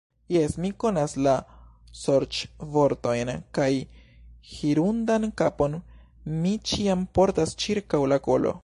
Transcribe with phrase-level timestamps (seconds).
[0.35, 1.33] Jes, mi konas la
[2.03, 3.69] sorĉvortojn kaj
[4.55, 5.79] hirundan kapon
[6.41, 8.59] mi ĉiam portas ĉirkaŭ la kolo.